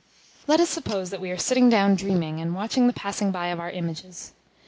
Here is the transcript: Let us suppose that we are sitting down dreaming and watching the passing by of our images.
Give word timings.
Let 0.47 0.59
us 0.59 0.69
suppose 0.71 1.11
that 1.11 1.21
we 1.21 1.29
are 1.29 1.37
sitting 1.37 1.69
down 1.69 1.93
dreaming 1.93 2.41
and 2.41 2.55
watching 2.55 2.87
the 2.87 2.91
passing 2.93 3.29
by 3.31 3.49
of 3.49 3.59
our 3.59 3.69
images. 3.69 4.33